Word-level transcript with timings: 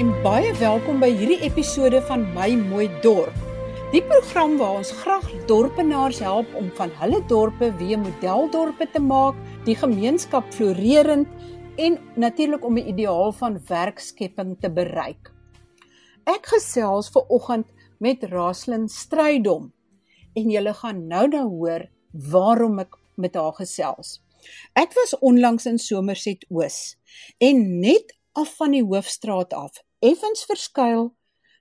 En 0.00 0.14
baie 0.24 0.48
welkom 0.56 0.96
by 1.02 1.10
hierdie 1.12 1.42
episode 1.44 1.98
van 2.08 2.22
My 2.32 2.54
Mooi 2.56 2.86
Dorp. 3.04 3.34
Die 3.92 4.00
program 4.00 4.54
waar 4.56 4.78
ons 4.78 4.92
graag 5.02 5.26
dorpenaars 5.50 6.22
help 6.24 6.54
om 6.56 6.70
van 6.78 6.88
hulle 7.02 7.18
dorpe 7.28 7.66
weer 7.76 8.00
modeldorpe 8.00 8.86
te 8.94 9.02
maak, 9.04 9.36
die 9.66 9.74
gemeenskap 9.76 10.46
floreerend 10.56 11.28
en 11.76 11.98
natuurlik 12.16 12.64
om 12.64 12.78
die 12.80 12.86
ideaal 12.94 13.34
van 13.42 13.58
werkskepping 13.68 14.54
te 14.62 14.70
bereik. 14.72 15.28
Ek 16.24 16.48
gesels 16.48 17.12
ver 17.12 17.28
oggend 17.28 17.68
met 18.00 18.24
Raslin 18.32 18.88
Strydom 18.88 19.68
en 20.32 20.48
julle 20.54 20.72
gaan 20.80 21.04
nou-nou 21.12 21.44
hoor 21.58 21.84
waarom 22.32 22.80
ek 22.86 22.96
met 23.20 23.36
haar 23.36 23.52
gesels. 23.60 24.16
Ek 24.72 24.96
was 24.96 25.12
onlangs 25.20 25.68
in 25.68 25.76
Somerset 25.76 26.48
Oos 26.48 26.96
en 27.36 27.62
net 27.84 28.16
af 28.32 28.56
van 28.56 28.72
die 28.72 28.84
hoofstraat 28.86 29.52
af, 29.52 29.84
effens 30.00 30.44
verskuil, 30.48 31.10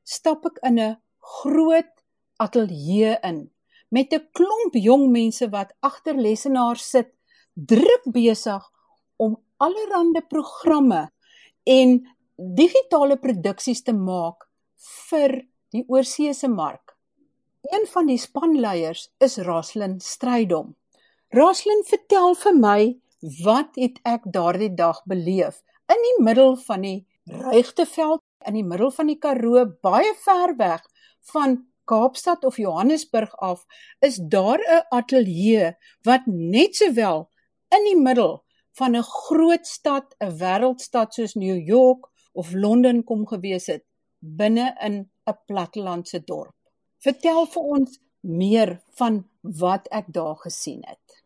stap 0.04 0.46
ek 0.50 0.60
in 0.64 0.80
'n 0.80 0.98
groot 1.20 1.94
ateljee 2.40 3.18
in 3.24 3.52
met 3.92 4.14
'n 4.14 4.28
klomp 4.32 4.74
jong 4.74 5.12
mense 5.12 5.50
wat 5.50 5.74
agter 5.80 6.16
lessenaars 6.16 6.90
sit, 6.90 7.10
druk 7.54 8.04
besig 8.06 8.64
om 9.18 9.38
allerlei 9.58 10.22
programme 10.30 11.12
en 11.64 12.08
digitale 12.38 13.18
produksies 13.18 13.82
te 13.84 13.94
maak 13.94 14.48
vir 15.10 15.46
die 15.72 15.84
oorseese 15.88 16.48
mark. 16.48 16.96
Een 17.62 17.86
van 17.88 18.06
die 18.06 18.18
spanleiers 18.18 19.10
is 19.20 19.38
Raslin 19.38 20.00
Strydom. 20.00 20.76
Raslin, 21.30 21.84
vertel 21.84 22.36
vir 22.36 22.56
my, 22.56 23.00
wat 23.44 23.76
het 23.76 24.00
ek 24.04 24.22
daardie 24.32 24.74
dag 24.74 25.04
beleef? 25.06 25.62
in 25.90 26.04
die 26.06 26.24
middel 26.24 26.56
van 26.68 26.84
die 26.86 26.98
Ruigteveld 27.30 28.22
in 28.48 28.54
die 28.54 28.64
middel 28.64 28.92
van 28.92 29.08
die 29.08 29.18
Karoo 29.18 29.66
baie 29.82 30.14
ver 30.26 30.56
weg 30.58 30.86
van 31.32 31.66
Kaapstad 31.90 32.46
of 32.46 32.58
Johannesburg 32.58 33.34
af 33.38 33.66
is 34.00 34.20
daar 34.22 34.60
'n 34.60 34.86
ateljee 34.90 35.76
wat 36.04 36.26
net 36.26 36.76
sowel 36.76 37.30
in 37.76 37.84
die 37.84 38.02
middel 38.02 38.44
van 38.72 38.96
'n 38.96 39.04
groot 39.04 39.68
stad, 39.68 40.16
'n 40.20 40.38
wêreldstad 40.38 41.14
soos 41.14 41.34
New 41.36 41.60
York 41.68 42.10
of 42.34 42.54
Londen 42.54 43.04
kom 43.04 43.28
gewees 43.28 43.68
het 43.68 43.84
binne 44.20 44.76
in 44.82 45.10
'n 45.26 45.38
plattelandse 45.46 46.24
dorp. 46.24 46.56
Vertel 46.98 47.46
vir 47.46 47.64
ons 47.64 48.00
meer 48.20 48.82
van 49.00 49.26
wat 49.42 49.88
ek 49.92 50.06
daar 50.08 50.36
gesien 50.36 50.84
het. 50.86 51.24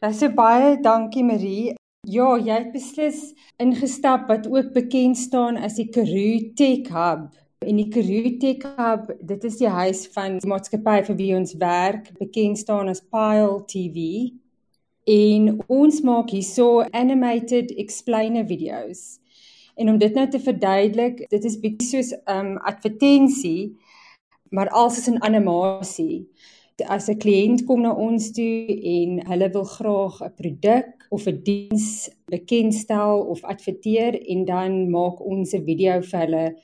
Dis 0.00 0.34
baie 0.34 0.80
dankie 0.80 1.24
Marie. 1.24 1.74
Ja, 2.06 2.36
jy 2.38 2.54
het 2.54 2.68
beslis 2.70 3.32
ingestap 3.58 4.28
wat 4.30 4.44
ook 4.46 4.68
bekend 4.76 5.18
staan 5.18 5.56
as 5.58 5.74
die 5.74 5.88
Karoo 5.90 6.52
Tech 6.54 6.86
Hub. 6.94 7.32
En 7.66 7.80
die 7.80 7.88
Karoo 7.90 8.30
Tech 8.38 8.62
Hub, 8.76 9.08
dit 9.26 9.46
is 9.48 9.56
die 9.58 9.66
huis 9.66 10.04
van 10.14 10.36
die 10.38 10.46
maatskappy 10.46 11.00
vir 11.08 11.16
wie 11.18 11.32
ons 11.34 11.56
werk, 11.58 12.12
bekend 12.20 12.60
staan 12.60 12.92
as 12.92 13.02
Pile 13.02 13.56
TV. 13.66 14.28
En 15.10 15.56
ons 15.66 15.98
maak 16.06 16.30
hierso 16.30 16.84
animated 16.94 17.74
explainer 17.74 18.46
videos. 18.46 19.18
En 19.74 19.90
om 19.90 19.98
dit 19.98 20.14
nou 20.14 20.28
te 20.30 20.38
verduidelik, 20.38 21.24
dit 21.34 21.50
is 21.50 21.58
bietjie 21.58 21.88
soos 21.88 22.12
'n 22.14 22.36
um, 22.36 22.52
advertensie, 22.70 23.74
maar 24.54 24.70
alles 24.70 25.08
in 25.08 25.22
animasie 25.22 26.28
as 26.84 27.08
'n 27.08 27.18
kliënt 27.18 27.64
kom 27.66 27.80
na 27.82 27.92
ons 27.92 28.30
toe 28.36 28.68
en 28.68 29.26
hulle 29.26 29.48
wil 29.50 29.64
graag 29.64 30.20
'n 30.22 30.34
produk 30.40 30.95
of 31.08 31.26
'n 31.26 31.40
diens 31.42 32.10
bekendstel 32.26 33.20
of 33.20 33.44
adverteer 33.44 34.20
en 34.28 34.44
dan 34.44 34.90
maak 34.90 35.20
ons 35.24 35.54
'n 35.54 35.64
video 35.64 36.00
vir 36.00 36.20
hulle 36.20 36.56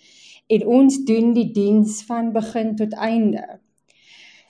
en 0.46 0.66
ons 0.66 1.04
doen 1.04 1.32
die 1.32 1.50
diens 1.52 2.02
van 2.04 2.32
begin 2.32 2.76
tot 2.76 2.92
einde. 2.94 3.60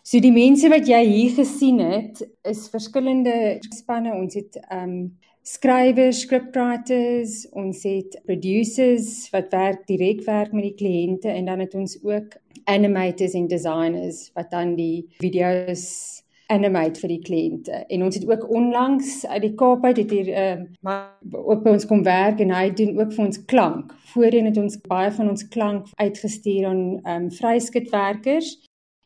So 0.03 0.19
die 0.21 0.33
mense 0.35 0.69
wat 0.69 0.89
jy 0.91 1.05
hier 1.07 1.35
gesien 1.37 1.79
het 1.79 2.23
is 2.49 2.69
verskillende 2.73 3.61
spanne. 3.71 4.15
Ons 4.15 4.35
het 4.35 4.59
um 4.75 5.19
skrywers, 5.43 6.23
scriptwriters, 6.23 7.47
ons 7.59 7.83
het 7.87 8.19
producers 8.27 9.29
wat 9.33 9.55
werk 9.55 9.87
direk 9.87 10.25
werk 10.27 10.53
met 10.53 10.69
die 10.71 10.77
kliënte 10.79 11.31
en 11.31 11.51
dan 11.51 11.63
het 11.65 11.75
ons 11.75 11.97
ook 12.03 12.37
animators 12.71 13.35
en 13.35 13.49
designers 13.51 14.31
wat 14.35 14.51
dan 14.51 14.77
die 14.79 15.07
video's 15.19 16.22
animate 16.53 17.01
vir 17.03 17.13
die 17.15 17.21
kliënte. 17.25 17.83
En 17.89 18.05
ons 18.07 18.19
het 18.19 18.27
ook 18.29 18.49
onlangs 18.53 19.23
uit 19.27 19.43
die 19.45 19.55
Kaap 19.59 19.85
uit 19.85 20.01
het 20.03 20.11
hier 20.15 20.29
ehm 20.33 20.65
uh, 20.87 21.05
ook 21.33 21.63
by 21.65 21.77
ons 21.77 21.87
kom 21.91 22.03
werk 22.07 22.41
en 22.45 22.53
hy 22.55 22.67
doen 22.77 22.99
ook 22.99 23.13
vir 23.17 23.25
ons 23.27 23.41
klank. 23.53 23.95
Voorheen 24.13 24.51
het 24.51 24.59
ons 24.61 24.79
baie 24.89 25.13
van 25.13 25.31
ons 25.33 25.49
klank 25.49 25.89
uitgestuur 25.97 26.67
aan 26.71 26.83
um, 27.15 27.31
vryskutwerkers 27.31 28.57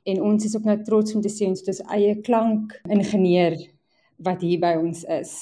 en 0.07 0.23
ons 0.23 0.45
is 0.45 0.57
ook 0.57 0.67
nou 0.67 0.81
trots 0.83 1.15
om 1.15 1.23
te 1.23 1.33
sê 1.33 1.49
ons 1.49 1.63
het 1.63 1.75
ons 1.75 1.85
eie 1.99 2.19
klank 2.27 2.75
ingenieur 2.89 3.57
wat 4.17 4.43
hier 4.43 4.61
by 4.61 4.75
ons 4.81 5.05
is. 5.05 5.33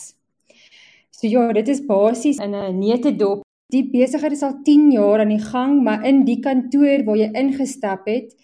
So 1.11 1.27
ja, 1.31 1.49
dit 1.53 1.69
is 1.69 1.85
basies 1.87 2.39
in 2.39 2.55
'n 2.55 2.79
neutedop 2.79 3.45
Die 3.73 3.87
besigheid 3.91 4.33
is 4.37 4.43
al 4.47 4.61
10 4.63 4.91
jaar 4.93 5.23
aan 5.23 5.33
die 5.33 5.43
gang, 5.43 5.83
maar 5.83 6.05
in 6.07 6.23
die 6.29 6.39
kantoor 6.45 7.03
waar 7.07 7.17
jy 7.19 7.31
ingestap 7.33 8.07
het, 8.07 8.35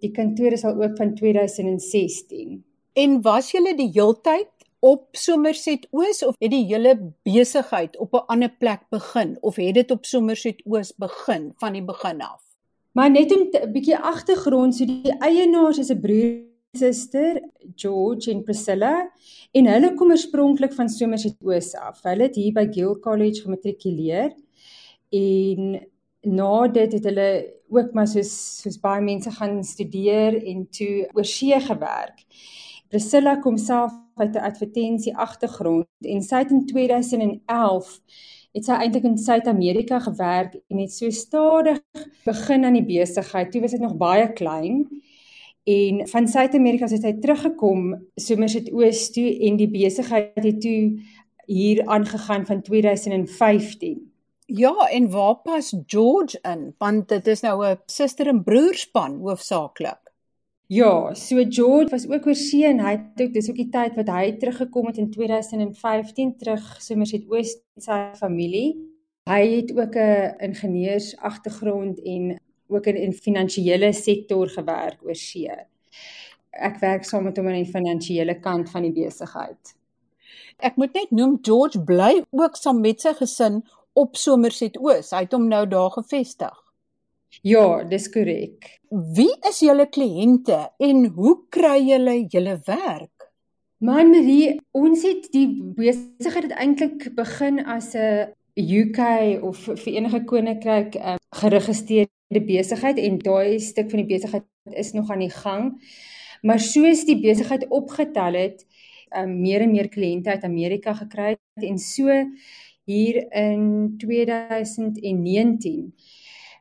die 0.00 0.10
kantoor 0.10 0.56
is 0.56 0.64
al 0.64 0.80
oop 0.80 0.96
van 0.98 1.12
2016. 1.14 2.62
En 3.00 3.20
was 3.24 3.48
julle 3.54 3.72
die 3.78 3.88
heeltyd 3.94 4.48
op 4.84 5.16
Somerset 5.16 5.86
Oos 5.94 6.18
of 6.26 6.34
het 6.42 6.50
die 6.52 6.66
hele 6.68 6.96
besigheid 7.24 7.96
op 7.96 8.12
'n 8.14 8.26
ander 8.32 8.52
plek 8.58 8.82
begin 8.90 9.38
of 9.40 9.56
het 9.56 9.74
dit 9.74 9.90
op 9.90 10.04
Somerset 10.04 10.60
Oos 10.66 10.92
begin 10.96 11.52
van 11.56 11.72
die 11.72 11.84
begin 11.84 12.20
af? 12.20 12.42
Maar 12.92 13.10
net 13.10 13.32
'n 13.32 13.72
bietjie 13.72 13.98
agtergrond, 13.98 14.74
so 14.76 14.84
die 14.84 15.16
eienaars 15.18 15.78
is 15.78 15.90
'n 15.90 16.00
broer 16.00 16.44
suster 16.72 17.42
George 17.74 18.30
en 18.30 18.42
Priscilla 18.42 19.10
en 19.52 19.66
hulle 19.66 19.94
kom 19.94 20.10
oorspronklik 20.10 20.72
van 20.72 20.88
Somerset 20.88 21.36
Oos 21.42 21.74
af. 21.74 22.02
Hulle 22.02 22.22
het 22.22 22.34
hier 22.34 22.52
by 22.52 22.66
Gill 22.72 22.98
College 23.00 23.42
gematrikuleer 23.42 24.32
en 25.10 25.86
na 26.20 26.68
dit 26.68 26.92
het 26.92 27.04
hulle 27.04 27.54
ook 27.68 27.92
maar 27.92 28.06
soos 28.06 28.60
soos 28.62 28.80
baie 28.80 29.00
mense 29.00 29.30
gaan 29.30 29.64
studeer 29.64 30.44
en 30.46 30.66
toe 30.70 31.08
oor 31.14 31.24
see 31.24 31.60
gewerk. 31.60 32.26
Priscilla 32.90 33.36
kom 33.38 33.56
self 33.56 33.92
uit 34.18 34.34
'n 34.34 34.46
advertensie 34.50 35.16
agtergrond 35.16 35.86
en 36.00 36.22
sy 36.22 36.38
het 36.42 36.50
in 36.50 36.66
2011 36.66 38.00
het 38.52 38.64
sy 38.64 38.72
eintlik 38.72 39.04
in 39.04 39.18
Suid-Amerika 39.18 39.98
gewerk 39.98 40.56
en 40.68 40.78
het 40.78 40.92
so 40.92 41.10
stadig 41.10 41.78
begin 42.24 42.64
aan 42.64 42.72
die 42.72 42.84
besigheid. 42.84 43.52
Toe 43.52 43.60
was 43.60 43.70
dit 43.70 43.80
nog 43.80 43.96
baie 43.96 44.32
klein. 44.32 44.88
En 45.64 46.08
van 46.08 46.28
Suid-Amerika 46.28 46.86
het 46.90 47.06
hy 47.06 47.12
teruggekom 47.12 47.94
somers 48.14 48.58
het 48.58 48.72
oos 48.72 49.10
toe 49.14 49.38
en 49.38 49.56
die 49.56 49.70
besigheid 49.70 50.42
het 50.42 50.60
toe 50.60 50.98
hier 51.46 51.86
aangegaan 51.86 52.46
van 52.46 52.62
2015. 52.62 54.12
Ja, 54.46 54.74
en 54.90 55.10
waar 55.10 55.36
pas 55.36 55.74
George 55.86 56.38
in? 56.42 56.74
Want 56.78 57.08
dit 57.08 57.26
is 57.26 57.40
nou 57.40 57.66
'n 57.66 57.78
suster 57.86 58.26
en 58.26 58.42
broer 58.42 58.74
span 58.74 59.20
hoofsaaklik. 59.20 60.09
Ja, 60.70 61.14
so 61.14 61.44
George 61.48 61.90
was 61.90 62.06
ook 62.06 62.26
oor 62.26 62.36
see 62.38 62.62
en 62.62 62.78
hy 62.78 62.92
het 62.92 63.22
ook 63.24 63.32
dis 63.34 63.48
ook 63.50 63.56
die 63.58 63.72
tyd 63.74 63.96
wat 63.98 64.10
hy 64.14 64.36
teruggekom 64.38 64.86
het 64.86 65.00
in 65.02 65.08
2015 65.10 66.36
terug 66.38 66.68
somers 66.78 67.10
het 67.10 67.24
oos 67.26 67.56
sy 67.82 67.96
familie. 68.20 68.76
Hy 69.26 69.40
het 69.56 69.72
ook 69.74 69.98
'n 69.98 70.38
ingenieurs 70.46 71.16
agtergrond 71.16 71.98
en 71.98 72.38
ook 72.68 72.86
in 72.86 72.96
in 72.96 73.12
finansiële 73.12 73.92
sektor 73.92 74.48
gewerk 74.48 75.02
oor 75.02 75.14
see. 75.14 75.50
Ek 76.50 76.78
werk 76.78 77.04
saam 77.04 77.24
met 77.24 77.36
hom 77.36 77.48
aan 77.48 77.64
die 77.64 77.72
finansiële 77.72 78.38
kant 78.40 78.70
van 78.70 78.82
die 78.82 78.92
besigheid. 78.92 79.74
Ek 80.58 80.76
moet 80.76 80.94
net 80.94 81.10
noem 81.10 81.38
George 81.42 81.82
bly 81.82 82.22
ook 82.30 82.56
saam 82.56 82.80
met 82.80 83.00
sy 83.00 83.12
gesin 83.12 83.64
op 83.92 84.16
Somerset 84.16 84.78
Oos. 84.78 85.10
Hy 85.10 85.26
het 85.26 85.32
hom 85.32 85.48
nou 85.48 85.66
daar 85.66 85.90
gevestig. 85.90 86.69
Ja, 87.42 87.84
dis 87.86 88.08
korrek. 88.10 88.66
Wie 88.90 89.30
is 89.48 89.60
julle 89.62 89.86
kliënte 89.86 90.58
en 90.82 91.04
hoe 91.14 91.36
kry 91.54 91.78
julle 91.86 92.16
julle 92.26 92.56
werk? 92.66 93.28
Man 93.78 94.10
Marie, 94.10 94.58
ons 94.76 95.04
het 95.06 95.30
die 95.32 95.46
besigheid 95.76 96.50
eintlik 96.52 97.06
begin 97.16 97.62
as 97.64 97.94
'n 97.94 98.34
UK 98.58 98.98
of 99.46 99.56
Verenigde 99.62 100.24
Koninkryk 100.24 100.98
um, 100.98 101.22
geregistreerde 101.30 102.42
besigheid 102.44 102.98
en 102.98 103.18
daai 103.18 103.60
stuk 103.60 103.90
van 103.90 104.02
die 104.02 104.10
besigheid 104.16 104.44
is 104.74 104.92
nog 104.92 105.10
aan 105.10 105.22
die 105.22 105.30
gang. 105.30 105.80
Maar 106.42 106.60
soos 106.60 107.04
die 107.04 107.20
besigheid 107.20 107.68
opgetel 107.68 108.34
het, 108.34 108.66
um, 109.16 109.40
meer 109.40 109.60
en 109.60 109.70
meer 109.70 109.88
kliënte 109.88 110.30
uit 110.30 110.44
Amerika 110.44 110.94
gekry 110.94 111.38
het 111.38 111.64
en 111.64 111.78
so 111.78 112.10
hier 112.84 113.32
in 113.32 113.94
2019 113.98 115.94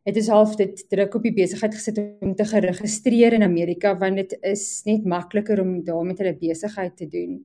het 0.10 0.18
is 0.18 0.30
half 0.32 0.56
dit 0.58 0.82
druk 0.90 1.16
op 1.20 1.26
die 1.26 1.34
besigheid 1.36 1.76
gesit 1.76 2.00
om 2.26 2.34
te 2.36 2.46
geregistreer 2.50 3.36
in 3.38 3.46
Amerika 3.46 3.94
want 3.98 4.18
dit 4.18 4.38
is 4.42 4.82
net 4.90 5.06
makliker 5.06 5.62
om 5.62 5.84
daar 5.86 6.06
met 6.06 6.18
hulle 6.22 6.36
besigheid 6.38 6.96
te 6.98 7.08
doen. 7.08 7.38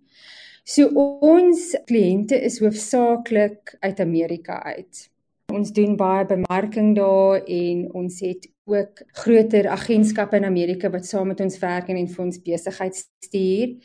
So 0.65 0.89
ons 1.21 1.75
kliënte 1.85 2.39
is 2.41 2.63
hoofsaaklik 2.65 3.75
uit 3.85 4.01
Amerika 4.01 4.63
uit. 4.65 5.09
Ons 5.53 5.75
doen 5.77 5.93
baie 6.01 6.25
bemarking 6.27 6.95
daar 6.97 7.45
en 7.45 7.85
ons 7.93 8.21
het 8.25 8.49
ook 8.65 9.03
groter 9.21 9.69
agentskappe 9.69 10.41
in 10.41 10.49
Amerika 10.49 10.89
wat 10.91 11.05
saam 11.07 11.29
met 11.35 11.43
ons 11.45 11.59
werk 11.61 11.93
en 11.93 12.01
vir 12.09 12.25
ons 12.25 12.41
besigheid 12.49 12.97
stuur. 12.97 13.77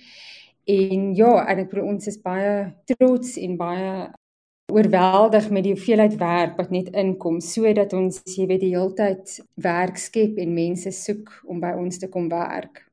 En 0.69 1.11
ja, 1.17 1.33
en 1.51 1.61
ek 1.65 1.69
bedoel 1.73 1.91
ons 1.97 2.07
is 2.07 2.21
baie 2.23 2.55
trots 2.87 3.35
en 3.41 3.59
baie 3.59 3.91
oorweldig 4.71 5.50
met 5.50 5.66
die 5.66 5.74
hoeveelheid 5.74 6.18
werk 6.19 6.57
wat 6.60 6.71
net 6.74 6.92
inkom 6.98 7.39
sodat 7.44 7.94
ons 7.98 8.21
jy 8.25 8.48
weet 8.50 8.63
die 8.63 8.74
hele 8.75 8.94
tyd 8.98 9.39
werk 9.62 9.98
skep 10.01 10.38
en 10.42 10.54
mense 10.56 10.92
soek 10.95 11.31
om 11.50 11.62
by 11.63 11.74
ons 11.77 12.00
te 12.01 12.10
kom 12.12 12.30
werk. 12.31 12.86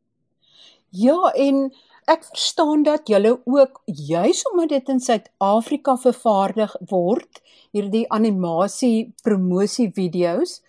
Ja, 0.96 1.32
en 1.34 1.68
ek 2.08 2.24
verstaan 2.30 2.84
dat 2.86 3.10
julle 3.10 3.34
ook 3.44 3.82
juis 3.84 4.44
omdat 4.52 4.76
dit 4.76 4.88
in 4.94 5.02
Suid-Afrika 5.02 5.96
vervaardig 6.00 6.76
word, 6.90 7.42
hierdie 7.74 8.06
animasie 8.14 9.12
promosie 9.26 9.90
video's 9.92 10.60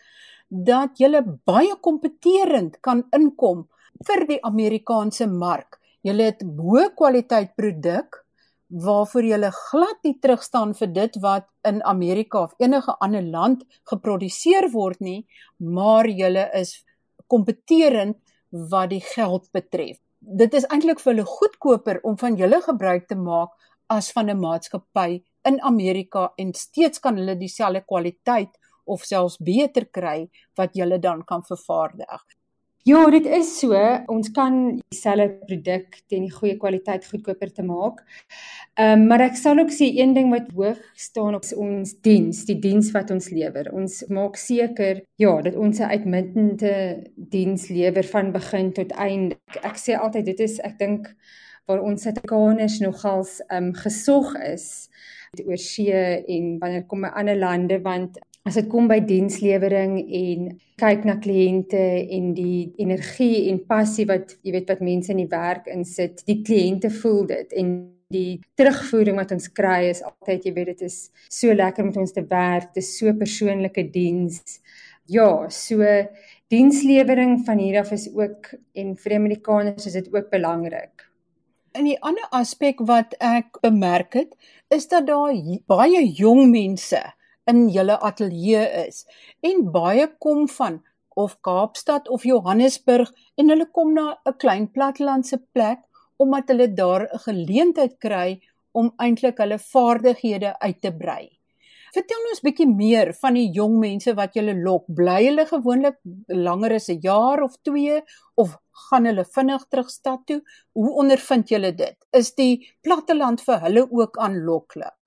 dat 0.48 1.00
julle 1.00 1.22
baie 1.48 1.76
kompeterend 1.84 2.80
kan 2.82 3.04
inkom 3.16 3.66
vir 4.08 4.26
die 4.30 4.40
Amerikaanse 4.46 5.28
mark. 5.28 5.78
Julle 6.06 6.32
het 6.32 6.44
hoë 6.44 6.90
kwaliteit 6.96 7.54
produk 7.60 8.24
waarvoor 8.68 9.24
jy 9.24 9.50
glad 9.52 10.04
nie 10.04 10.18
terugstaan 10.20 10.74
vir 10.76 10.88
dit 10.88 11.20
wat 11.24 11.48
in 11.68 11.82
Amerika 11.84 12.44
of 12.44 12.54
enige 12.60 12.96
ander 13.00 13.24
land 13.24 13.64
geproduseer 13.90 14.72
word 14.74 15.00
nie, 15.00 15.26
maar 15.58 16.08
jy 16.08 16.48
is 16.54 16.84
kompeterend 17.28 18.18
wat 18.52 18.90
die 18.90 19.02
geld 19.02 19.48
betref. 19.52 19.98
Dit 20.20 20.54
is 20.54 20.66
eintlik 20.72 21.00
vir 21.00 21.14
hulle 21.14 21.26
goedkoper 21.26 22.00
om 22.04 22.18
van 22.18 22.36
julle 22.36 22.62
gebruik 22.62 23.08
te 23.08 23.16
maak 23.16 23.52
as 23.88 24.12
van 24.12 24.30
'n 24.30 24.40
maatskappy 24.40 25.24
in 25.46 25.62
Amerika 25.62 26.34
en 26.38 26.54
steeds 26.54 27.00
kan 27.00 27.16
hulle 27.16 27.36
dieselfde 27.36 27.84
kwaliteit 27.86 28.58
of 28.86 29.04
selfs 29.04 29.38
beter 29.38 29.86
kry 29.86 30.30
wat 30.56 30.76
julle 30.76 31.00
dan 31.00 31.24
kan 31.24 31.44
vervaardig. 31.44 32.24
Ja, 32.84 33.10
dit 33.10 33.26
is 33.26 33.50
so. 33.60 33.76
Ons 34.08 34.30
kan 34.32 34.78
dieselfde 34.90 35.42
produk 35.48 35.98
teen 36.08 36.28
die 36.28 36.32
goeie 36.32 36.56
kwaliteit 36.60 37.08
goedkoper 37.10 37.50
te 37.52 37.66
maak. 37.66 38.04
Ehm 38.80 39.02
um, 39.02 39.08
maar 39.10 39.24
ek 39.26 39.36
sal 39.36 39.60
ook 39.60 39.74
sê 39.76 39.90
een 39.98 40.14
ding 40.16 40.30
wat 40.32 40.52
hoog 40.56 40.80
staan 40.96 41.36
op 41.36 41.44
ons 41.58 41.96
diens, 42.06 42.46
die 42.48 42.60
diens 42.64 42.92
wat 42.96 43.12
ons 43.12 43.28
lewer. 43.34 43.68
Ons 43.74 44.04
maak 44.08 44.38
seker 44.40 45.02
ja, 45.20 45.34
dat 45.42 45.56
ons 45.56 45.80
'n 45.80 45.92
uitmuntende 45.96 47.12
diens 47.16 47.68
lewer 47.68 48.08
van 48.14 48.32
begin 48.32 48.72
tot 48.74 48.92
einde. 48.92 49.36
Ek 49.64 49.76
sê 49.76 49.98
altyd 50.00 50.26
dit 50.26 50.40
is 50.40 50.60
ek 50.60 50.80
dink 50.80 51.12
waar 51.68 51.82
ons 51.84 52.02
Suid-Afrikaners 52.02 52.80
nogals 52.80 53.42
ehm 53.50 53.66
um, 53.66 53.74
gesog 53.74 54.36
is 54.40 54.88
oor 55.46 55.58
see 55.58 55.92
en 56.36 56.58
wanneer 56.60 56.86
kom 56.88 57.02
by 57.02 57.12
ander 57.20 57.36
lande 57.36 57.82
want 57.84 58.18
as 58.48 58.56
dit 58.56 58.70
kom 58.72 58.88
by 58.88 59.02
dienslewering 59.04 59.98
en 60.00 60.48
kyk 60.80 61.04
na 61.08 61.18
kliënte 61.20 61.82
en 62.16 62.32
die 62.38 62.70
energie 62.80 63.48
en 63.52 63.60
passie 63.68 64.06
wat 64.08 64.38
jy 64.46 64.54
weet 64.56 64.72
wat 64.72 64.84
mense 64.86 65.12
in 65.12 65.20
die 65.20 65.32
werk 65.32 65.68
insit, 65.74 66.24
die 66.30 66.40
kliënte 66.48 66.92
voel 67.02 67.26
dit 67.28 67.56
en 67.60 67.74
die 68.14 68.38
terugvoering 68.56 69.18
wat 69.20 69.34
ons 69.36 69.50
kry 69.52 69.90
is 69.90 70.00
altyd 70.06 70.48
jy 70.48 70.54
weet 70.56 70.72
dit 70.76 70.86
is 70.88 71.00
so 71.28 71.52
lekker 71.52 71.90
met 71.90 72.00
ons 72.00 72.16
te 72.16 72.24
werk, 72.30 72.72
dit 72.72 72.86
is 72.86 72.94
so 73.02 73.12
persoonlike 73.20 73.84
diens. 73.92 74.62
Ja, 75.12 75.50
so 75.52 75.84
dienslewering 76.52 77.42
van 77.48 77.60
hier 77.60 77.82
af 77.82 77.92
is 77.96 78.08
ook 78.14 78.54
en 78.80 78.96
vir 78.96 79.18
Amerikaners 79.20 79.90
is 79.90 80.00
dit 80.00 80.08
ook 80.14 80.32
belangrik. 80.32 81.04
En 81.76 81.86
die 81.86 82.00
ander 82.00 82.24
aspek 82.32 82.80
wat 82.88 83.12
ek 83.20 83.60
bemerk 83.62 84.16
het, 84.16 84.32
is 84.72 84.88
dat 84.88 85.08
daar 85.08 85.36
baie 85.68 86.06
jong 86.16 86.48
mense 86.52 87.04
in 87.52 87.68
julle 87.76 87.98
ateljee 88.10 88.66
is 88.88 89.06
en 89.50 89.66
baie 89.72 90.08
kom 90.26 90.48
van 90.58 90.82
of 91.18 91.38
Kaapstad 91.42 92.10
of 92.14 92.26
Johannesburg 92.30 93.14
en 93.42 93.50
hulle 93.50 93.68
kom 93.78 93.94
na 93.94 94.18
'n 94.26 94.38
klein 94.44 94.68
plattelandse 94.76 95.40
plek 95.54 95.80
omdat 96.18 96.52
hulle 96.52 96.68
daar 96.74 97.08
'n 97.08 97.24
geleentheid 97.30 97.98
kry 98.00 98.30
om 98.72 98.94
eintlik 98.98 99.38
hulle 99.38 99.60
vaardighede 99.60 100.60
uit 100.60 100.82
te 100.82 100.92
brei. 100.92 101.26
Vertel 101.96 102.30
ons 102.30 102.44
bietjie 102.44 102.68
meer 102.68 103.14
van 103.22 103.34
die 103.34 103.48
jong 103.56 103.78
mense 103.80 104.14
wat 104.14 104.36
julle 104.36 104.54
lok. 104.54 104.86
Bly 105.00 105.22
hulle 105.26 105.46
gewoonlik 105.50 105.98
langer 106.28 106.76
as 106.76 106.90
'n 106.90 107.00
jaar 107.02 107.44
of 107.44 107.56
2 107.64 108.02
of 108.36 108.58
gaan 108.90 109.06
hulle 109.06 109.26
vinnig 109.26 109.64
terug 109.70 109.90
stad 109.90 110.26
toe? 110.26 110.42
Hoe 110.74 110.92
ondervind 111.02 111.50
julle 111.50 111.72
dit? 111.72 111.98
Is 112.12 112.36
die 112.36 112.68
platteland 112.82 113.42
vir 113.42 113.60
hulle 113.60 113.88
ook 113.90 114.18
aanloklik? 114.18 114.98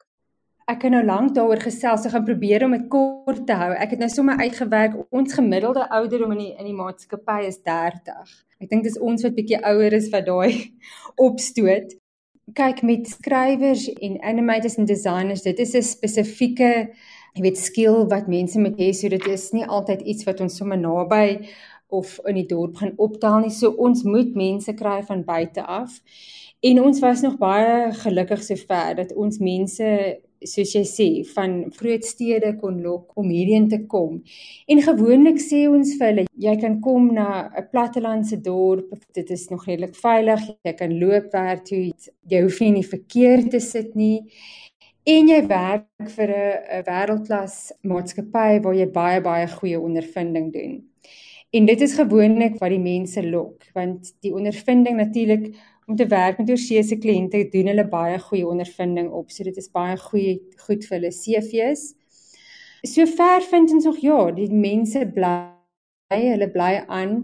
Ek 0.71 0.85
het 0.87 0.93
nou 0.95 1.03
lank 1.05 1.35
daaroor 1.35 1.61
gesels, 1.63 2.05
ek 2.07 2.15
gaan 2.15 2.27
probeer 2.27 2.65
om 2.67 2.75
dit 2.77 2.87
kort 2.93 3.43
te 3.49 3.57
hou. 3.59 3.71
Ek 3.75 3.95
het 3.95 4.03
nou 4.03 4.09
sommer 4.13 4.39
uitgewerk 4.39 4.97
ons 5.11 5.35
gemiddelde 5.35 5.87
ouderdom 5.99 6.35
in 6.37 6.45
die 6.45 6.53
in 6.55 6.69
die 6.69 6.77
maatskappy 6.77 7.41
is 7.49 7.59
30. 7.67 8.37
Ek 8.63 8.71
dink 8.71 8.87
dis 8.87 8.99
ons 8.99 9.25
wat 9.27 9.35
bietjie 9.39 9.61
ouer 9.67 9.97
is 9.99 10.11
wat 10.15 10.29
daai 10.29 10.71
opstoot. 11.29 11.97
Kyk 12.55 12.83
met 12.87 13.09
skrywers 13.09 13.87
en 14.03 14.19
animators 14.27 14.79
en 14.79 14.87
designers, 14.87 15.43
dit 15.47 15.59
is 15.59 15.75
'n 15.75 15.87
spesifieke 15.87 16.73
jy 17.35 17.43
weet 17.45 17.59
skill 17.59 18.07
wat 18.11 18.29
mense 18.29 18.59
moet 18.59 18.79
hê, 18.79 18.91
so 18.93 19.09
dit 19.09 19.27
is 19.31 19.51
nie 19.55 19.67
altyd 19.67 20.03
iets 20.03 20.27
wat 20.27 20.41
ons 20.41 20.57
sommer 20.57 20.79
naby 20.79 21.47
of 21.91 22.19
in 22.27 22.39
die 22.39 22.47
dorp 22.47 22.77
gaan 22.81 22.95
optel 23.03 23.41
nie. 23.45 23.55
So 23.55 23.75
ons 23.79 24.05
moet 24.07 24.35
mense 24.39 24.75
kry 24.79 25.01
van 25.07 25.25
buite 25.27 25.63
af. 25.67 26.01
En 26.61 26.83
ons 26.83 26.99
was 27.01 27.21
nog 27.21 27.39
baie 27.41 27.93
gelukkig 27.93 28.43
sover 28.45 28.97
dat 28.99 29.15
ons 29.17 29.39
mense 29.41 29.87
soos 30.45 30.73
jy 30.75 30.83
sê 30.89 31.07
van 31.35 31.55
groot 31.77 32.05
stede 32.05 32.51
kon 32.61 32.83
lok 32.85 33.17
om 33.21 33.29
hierheen 33.33 33.69
te 33.69 33.79
kom. 33.89 34.19
En 34.69 34.83
gewoonlik 34.85 35.41
sê 35.41 35.63
ons 35.69 35.95
vir 35.97 36.07
hulle 36.11 36.25
jy 36.41 36.55
kan 36.61 36.79
kom 36.85 37.11
na 37.17 37.49
'n 37.49 37.67
plattelandse 37.73 38.41
dorp, 38.41 38.93
dit 39.13 39.31
is 39.31 39.49
nog 39.49 39.65
redelik 39.67 39.95
veilig, 39.95 40.41
jy 40.65 40.73
kan 40.73 40.99
loop 40.99 41.33
werk 41.33 41.65
toe, 41.65 41.93
jy 42.29 42.43
hoef 42.43 42.61
nie 42.61 42.69
in 42.69 42.81
die 42.81 42.93
verkeer 42.95 43.49
te 43.51 43.61
sit 43.61 43.95
nie. 43.95 44.29
En 45.07 45.29
jy 45.29 45.47
werk 45.47 45.87
vir 46.17 46.29
'n 46.29 46.85
wêreldklas 46.85 47.73
maatskappy 47.83 48.61
waar 48.61 48.75
jy 48.75 48.87
baie 48.87 49.21
baie 49.21 49.49
goeie 49.49 49.81
ondervinding 49.81 50.53
doen. 50.53 50.91
En 51.53 51.67
dit 51.67 51.81
is 51.81 51.95
gewoonlik 51.95 52.61
wat 52.61 52.71
die 52.71 52.79
mense 52.79 53.23
lok, 53.23 53.65
want 53.75 54.13
die 54.23 54.33
ondervinding 54.33 54.97
natuurlik 54.97 55.55
om 55.91 55.97
te 55.97 56.07
werk 56.07 56.39
met 56.39 56.51
oorseese 56.51 56.99
kliënte 57.03 57.49
doen 57.53 57.71
hulle 57.73 57.87
baie 57.91 58.19
goeie 58.23 58.47
ondervinding 58.47 59.11
op. 59.11 59.31
So 59.35 59.45
dit 59.47 59.57
is 59.59 59.71
baie 59.75 59.97
goeie 59.99 60.39
goed 60.67 60.87
vir 60.87 60.99
hulle 60.99 61.11
CV's. 61.15 61.91
Sover 62.87 63.43
vind 63.51 63.75
ons 63.75 63.89
nog 63.91 63.99
ja, 64.05 64.21
die 64.37 64.49
mense 64.55 65.03
bly 65.15 65.35
hulle 66.15 66.49
bly 66.51 66.73
aan 66.87 67.19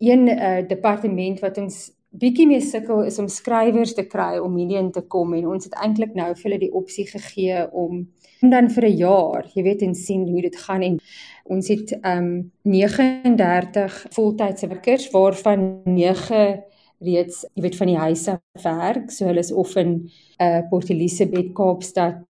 een 0.00 0.28
uh, 0.30 0.60
departement 0.68 1.40
wat 1.42 1.58
ons 1.58 1.78
bietjie 2.10 2.46
mee 2.50 2.62
sukkel 2.62 3.04
is 3.06 3.18
om 3.22 3.28
skrywers 3.30 3.94
te 3.94 4.04
kry 4.10 4.38
om 4.42 4.56
hierheen 4.58 4.90
te 4.94 5.02
kom 5.14 5.34
en 5.38 5.46
ons 5.54 5.66
het 5.66 5.76
eintlik 5.78 6.16
nou 6.18 6.28
vir 6.34 6.46
hulle 6.48 6.60
die 6.62 6.72
opsie 6.74 7.06
gegee 7.10 7.66
om 7.70 8.04
om 8.40 8.50
dan 8.50 8.70
vir 8.72 8.84
'n 8.88 8.96
jaar, 8.96 9.44
jy 9.54 9.62
weet 9.62 9.82
en 9.82 9.94
sien 9.94 10.28
hoe 10.28 10.42
dit 10.42 10.56
gaan 10.56 10.82
en 10.82 10.98
ons 11.44 11.68
het 11.68 11.92
um 12.04 12.50
39 12.62 14.06
voltydse 14.10 14.68
werkers 14.68 15.10
waarvan 15.10 15.82
9 15.84 16.62
reeds, 17.00 17.44
jy 17.54 17.64
weet 17.64 17.76
van 17.76 17.90
die 17.90 18.00
huise 18.00 18.38
werk, 18.62 19.10
so 19.10 19.28
hulle 19.28 19.42
is 19.44 19.52
of 19.52 19.76
in 19.80 19.94
uh 20.40 20.60
Port 20.70 20.90
Elizabeth, 20.90 21.54
Kaapstad. 21.56 22.20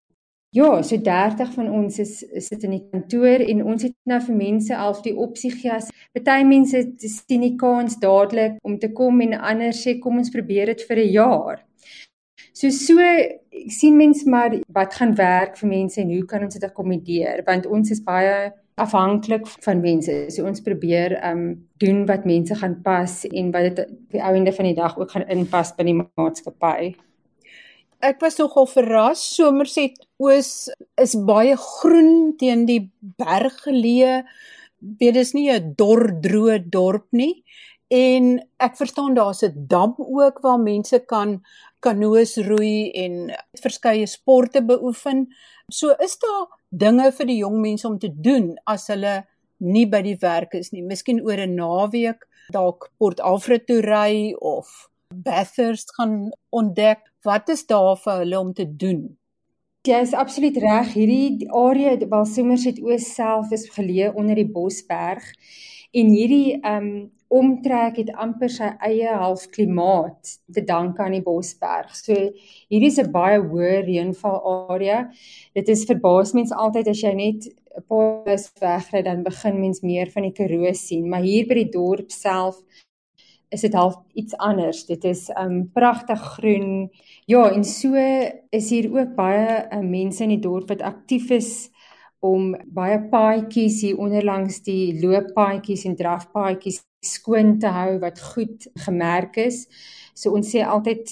Ja, 0.52 0.82
so 0.82 0.96
30 0.98 1.52
van 1.54 1.68
ons 1.70 1.98
is 2.02 2.24
sit 2.42 2.64
in 2.66 2.72
die 2.74 2.82
kantoor 2.90 3.44
en 3.44 3.60
ons 3.70 3.84
het 3.86 3.94
nou 4.10 4.18
vir 4.24 4.34
mense 4.34 4.74
al 4.74 4.96
die 5.04 5.14
opsie 5.14 5.52
gegee. 5.52 5.78
Party 6.16 6.42
mense 6.42 6.80
sien 7.06 7.44
die 7.46 7.54
kans 7.58 8.00
dadelik 8.02 8.56
om 8.66 8.74
te 8.82 8.90
kom 8.90 9.20
en 9.22 9.36
ander 9.38 9.76
sê 9.76 10.00
kom 10.02 10.18
ons 10.18 10.32
probeer 10.34 10.72
dit 10.72 10.82
vir 10.88 10.98
'n 11.04 11.12
jaar. 11.12 11.62
So 12.52 12.70
so 12.70 12.98
sien 13.68 13.96
mense 13.96 14.28
maar 14.28 14.58
wat 14.68 14.94
gaan 14.94 15.14
werk 15.14 15.56
vir 15.56 15.68
mense 15.68 16.00
en 16.00 16.10
hoe 16.10 16.24
kan 16.26 16.42
ons 16.42 16.54
dit 16.54 16.64
akkommodeer 16.64 17.44
want 17.46 17.66
ons 17.66 17.90
is 17.90 18.02
baie 18.02 18.50
afhanklik 18.76 19.46
van 19.64 19.80
mense. 19.80 20.14
So 20.30 20.46
ons 20.48 20.62
probeer 20.64 21.16
um 21.26 21.44
doen 21.82 22.04
wat 22.06 22.24
mense 22.24 22.54
gaan 22.54 22.80
pas 22.82 23.24
en 23.28 23.50
wat 23.54 23.76
dit 23.76 23.94
die 24.14 24.22
ou 24.22 24.34
ende 24.34 24.52
van 24.52 24.68
die 24.70 24.76
dag 24.76 24.98
ook 24.98 25.10
gaan 25.10 25.28
inpas 25.28 25.74
by 25.76 25.86
die 25.88 25.96
maatskappy. 25.98 26.94
Ek 28.00 28.20
was 28.24 28.38
nogal 28.40 28.66
verras. 28.66 29.22
Somerset 29.36 29.98
Oos 30.20 30.70
is 31.00 31.14
baie 31.14 31.56
groen 31.56 32.32
teen 32.40 32.64
die 32.68 32.90
berg 33.00 33.58
geleë. 33.66 34.22
Dit 34.80 35.16
is 35.16 35.34
nie 35.34 35.50
'n 35.52 35.74
dor 35.76 36.08
droë 36.22 36.70
dorp 36.70 37.06
nie. 37.12 37.44
En 37.90 38.36
ek 38.62 38.76
verstaan 38.78 39.14
daar's 39.14 39.42
'n 39.42 39.66
dam 39.66 39.94
ook 39.98 40.38
waar 40.40 40.60
mense 40.60 40.98
kan 41.06 41.42
kanoes 41.80 42.36
roei 42.36 42.90
en 42.90 43.34
verskeie 43.52 44.06
sporte 44.06 44.62
beoefen. 44.64 45.34
So 45.68 45.94
is 45.98 46.18
daar 46.18 46.46
dinge 46.68 47.12
vir 47.12 47.26
die 47.26 47.36
jong 47.36 47.60
mense 47.60 47.88
om 47.88 47.98
te 47.98 48.10
doen 48.14 48.58
as 48.64 48.86
hulle 48.86 49.26
nie 49.58 49.86
by 49.86 50.02
die 50.02 50.16
werk 50.20 50.54
is 50.54 50.70
nie. 50.70 50.82
Miskien 50.82 51.20
oor 51.20 51.40
'n 51.40 51.54
naweek 51.54 52.26
dalk 52.52 52.90
Port 52.98 53.20
Alfred 53.20 53.66
toe 53.66 53.80
ry 53.80 54.34
of 54.38 54.88
Bathurst 55.14 55.94
gaan 55.94 56.30
ontdek. 56.50 56.98
Wat 57.22 57.48
is 57.48 57.66
daar 57.66 57.96
vir 57.96 58.18
hulle 58.22 58.38
om 58.38 58.52
te 58.54 58.76
doen? 58.76 59.16
Jy 59.82 60.00
is 60.00 60.12
absoluut 60.12 60.56
reg. 60.56 60.92
Hierdie 60.94 61.48
area 61.50 61.96
waar 62.08 62.26
Somerset 62.26 62.80
Oos 62.80 63.14
self 63.14 63.50
is 63.50 63.68
geleë 63.70 64.14
onder 64.14 64.34
die 64.34 64.48
Bosberg 64.48 65.24
en 65.92 66.06
hierdie 66.06 66.60
ehm 66.60 66.76
um, 66.76 67.10
omtrek 67.30 68.00
het 68.00 68.10
amper 68.18 68.50
sy 68.50 68.72
eie 68.82 69.10
half 69.22 69.44
klimaat 69.54 70.32
te 70.50 70.64
danke 70.66 71.04
aan 71.04 71.14
die 71.14 71.22
Bosberg. 71.22 71.92
So 71.94 72.14
hierdie 72.14 72.90
is 72.90 72.98
'n 72.98 73.12
baie 73.12 73.38
hoë 73.38 73.86
reënval 73.86 74.38
area. 74.70 75.10
Dit 75.54 75.68
is 75.68 75.86
verbaas 75.86 76.34
mense 76.34 76.54
altyd 76.54 76.88
as 76.88 77.02
jy 77.02 77.14
net 77.14 77.46
'n 77.76 77.82
paar 77.88 78.24
bus 78.24 78.50
wegry 78.60 79.02
dan 79.02 79.22
begin 79.22 79.60
mens 79.60 79.80
meer 79.82 80.10
van 80.10 80.22
die 80.22 80.32
Karoo 80.32 80.72
sien, 80.72 81.08
maar 81.08 81.22
hier 81.22 81.46
by 81.46 81.54
die 81.54 81.70
dorp 81.70 82.10
self 82.10 82.62
is 83.50 83.60
dit 83.60 83.74
half 83.74 83.96
iets 84.14 84.36
anders. 84.38 84.86
Dit 84.86 85.04
is 85.04 85.30
um 85.38 85.70
pragtig 85.72 86.20
groen. 86.20 86.90
Ja, 87.26 87.50
en 87.50 87.64
so 87.64 87.94
is 88.50 88.70
hier 88.70 88.90
ook 88.90 89.14
baie 89.14 89.66
um, 89.72 89.90
mense 89.90 90.22
in 90.22 90.30
die 90.30 90.42
dorp 90.42 90.68
wat 90.68 90.82
aktief 90.82 91.30
is 91.30 91.70
om 92.20 92.54
baie 92.66 92.98
paadjies 93.10 93.80
hier 93.82 93.98
onderlangs 93.98 94.62
die 94.62 95.00
looppaadjies 95.00 95.84
en 95.84 95.96
drafpaadjies 95.96 96.82
skoon 97.00 97.58
te 97.58 97.70
hou 97.72 97.98
wat 98.02 98.20
goed 98.20 98.68
gemerk 98.84 99.36
is. 99.40 99.64
So 100.14 100.34
ons 100.36 100.50
sê 100.52 100.62
altyd 100.64 101.08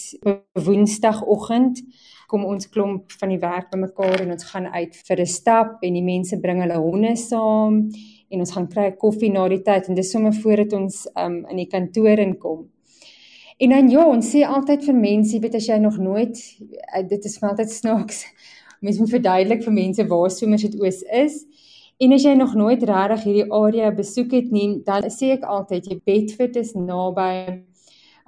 Woensdagoggend 0.58 1.82
kom 2.28 2.44
ons 2.44 2.68
klomp 2.68 3.12
van 3.20 3.32
die 3.32 3.40
werk 3.40 3.70
bymekaar 3.72 4.20
en 4.20 4.34
ons 4.34 4.48
gaan 4.50 4.66
uit 4.68 4.96
vir 5.08 5.20
'n 5.20 5.26
stap 5.26 5.82
en 5.82 5.94
die 5.94 6.04
mense 6.04 6.36
bring 6.40 6.60
hulle 6.60 6.76
honde 6.76 7.16
saam 7.16 7.88
en 8.30 8.40
ons 8.40 8.52
gaan 8.52 8.68
kry 8.68 8.90
koffie 8.92 9.32
na 9.32 9.48
die 9.48 9.62
tyd 9.64 9.88
en 9.88 9.94
dis 9.94 10.10
sommer 10.10 10.32
voordat 10.32 10.72
ons 10.72 11.06
um, 11.16 11.46
in 11.48 11.56
die 11.56 11.70
kantoor 11.72 12.18
inkom. 12.18 12.68
En 13.58 13.70
dan 13.70 13.88
ja, 13.90 14.04
ons 14.06 14.28
sê 14.34 14.44
altyd 14.46 14.84
vir 14.84 14.94
mense, 14.94 15.40
weet 15.40 15.54
as 15.54 15.66
jy 15.66 15.78
nog 15.78 15.96
nooit 15.98 16.36
uh, 16.36 17.02
dit 17.08 17.24
is 17.24 17.38
vir 17.38 17.48
altyd 17.48 17.70
snaaks. 17.70 18.24
Mens 18.84 18.98
moet 18.98 19.10
verduidelik 19.10 19.64
vir 19.64 19.72
mense 19.72 20.06
waar 20.06 20.30
Somerset 20.30 20.76
Oos 20.78 21.02
is. 21.02 21.40
En 21.98 22.12
as 22.14 22.22
jy 22.22 22.36
nog 22.38 22.54
nooit 22.54 22.82
regtig 22.86 23.24
hierdie 23.26 23.48
area 23.50 23.88
besoek 23.90 24.36
het 24.36 24.52
nie, 24.54 24.68
dan 24.86 25.08
sê 25.10 25.32
ek 25.34 25.46
altyd 25.50 25.88
jy 25.90 25.96
Bedford 26.06 26.58
is 26.60 26.76
naby. 26.78 27.32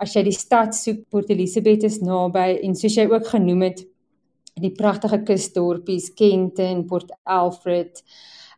As 0.00 0.17
jy 0.17 0.25
die 0.27 0.35
stad 0.35 0.75
soek, 0.75 1.05
Port 1.12 1.31
Elizabeth 1.31 1.87
is 1.87 2.00
naby 2.03 2.57
en 2.65 2.75
soos 2.75 2.97
jy 2.99 3.07
ook 3.12 3.29
genoem 3.31 3.69
het, 3.69 3.85
die 4.61 4.73
pragtige 4.75 5.21
kusdorpies 5.29 6.11
Kenton, 6.19 6.83
Port 6.91 7.15
Alfred, 7.23 8.03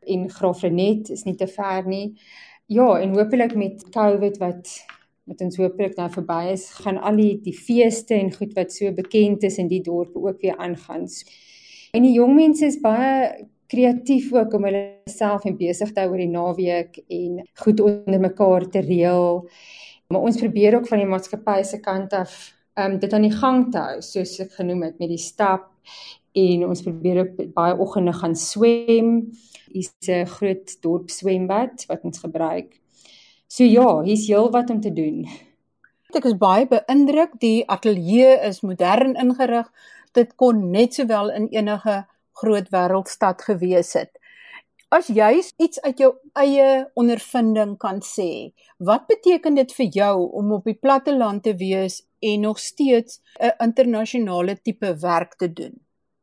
en 0.09 0.26
Graafrenet 0.33 1.12
is 1.12 1.26
nie 1.28 1.37
te 1.37 1.47
ver 1.47 1.85
nie. 1.87 2.14
Ja, 2.73 2.88
en 2.97 3.12
hopelik 3.19 3.54
met 3.59 3.85
COVID 3.92 4.40
wat 4.40 4.73
met 5.28 5.45
ons 5.45 5.61
hopelik 5.61 5.95
nou 6.00 6.09
verby 6.11 6.40
is, 6.50 6.64
gaan 6.83 6.97
al 6.99 7.21
die 7.21 7.37
die 7.45 7.54
feeste 7.54 8.16
en 8.16 8.33
goed 8.35 8.57
wat 8.57 8.73
so 8.75 8.90
bekend 8.97 9.45
is 9.47 9.61
in 9.61 9.69
die 9.71 9.85
dorp 9.85 10.16
ook 10.16 10.40
weer 10.42 10.57
aangaan. 10.57 11.04
En 11.92 12.02
die 12.02 12.16
jong 12.16 12.33
mense 12.35 12.64
is 12.66 12.81
baie 12.83 13.45
kreatief 13.73 14.33
ook 14.37 14.55
om 14.59 14.67
hulle 14.69 14.83
self 15.11 15.47
en 15.49 15.57
besig 15.57 15.93
te 15.93 16.02
hou 16.05 16.12
oor 16.12 16.21
die 16.21 16.31
naweek 16.31 16.99
en 17.09 17.43
goed 17.64 17.81
onder 17.81 18.21
mekaar 18.21 18.69
te 18.73 18.83
reël. 18.85 19.47
Maar 20.12 20.26
ons 20.29 20.41
probeer 20.41 20.76
ook 20.76 20.88
van 20.91 21.00
die 21.00 21.09
maatskappy 21.09 21.62
se 21.64 21.81
kant 21.81 22.12
af 22.17 22.35
um 22.81 22.99
dit 23.00 23.12
aan 23.12 23.26
die 23.26 23.37
gang 23.37 23.67
te 23.73 23.81
hou, 23.81 24.00
soos 24.05 24.38
ek 24.41 24.52
genoem 24.59 24.87
het 24.88 25.00
met 25.00 25.11
die 25.12 25.21
stap 25.21 25.71
en 26.37 26.67
ons 26.69 26.85
probeer 26.85 27.25
ook 27.25 27.41
baie 27.57 27.76
oggende 27.85 28.14
gaan 28.17 28.37
swem 28.37 29.11
hier's 29.73 29.93
'n 30.09 30.26
groot 30.26 30.76
dorp 30.83 31.11
swembad 31.11 31.87
wat 31.88 32.05
ons 32.05 32.19
gebruik. 32.19 32.81
So 33.49 33.64
ja, 33.64 34.02
hier's 34.02 34.26
heelwat 34.29 34.71
om 34.71 34.81
te 34.81 34.93
doen. 34.93 35.26
Ek 36.12 36.25
is 36.25 36.37
baie 36.37 36.67
beïndruk. 36.69 37.38
Die 37.41 37.64
ateljee 37.69 38.41
is 38.49 38.61
modern 38.61 39.14
ingerig. 39.17 39.69
Dit 40.12 40.37
kon 40.37 40.71
net 40.71 40.95
sowel 40.95 41.31
in 41.31 41.49
enige 41.49 42.07
groot 42.41 42.69
wêreldstad 42.73 43.43
gewees 43.43 43.93
het. 43.99 44.11
As 44.93 45.07
jy 45.09 45.39
iets 45.57 45.81
uit 45.81 46.03
jou 46.03 46.11
eie 46.37 46.85
ondervinding 47.01 47.79
kan 47.81 48.03
sê, 48.05 48.53
wat 48.77 49.07
beteken 49.09 49.57
dit 49.57 49.71
vir 49.73 49.89
jou 49.95 50.17
om 50.37 50.51
op 50.59 50.69
die 50.69 50.77
platte 50.77 51.15
land 51.17 51.43
te 51.47 51.55
wees 51.57 52.03
en 52.21 52.45
nog 52.45 52.59
steeds 52.61 53.21
'n 53.41 53.57
internasionale 53.65 54.59
tipe 54.61 54.93
werk 55.01 55.39
te 55.39 55.49
doen? 55.49 55.81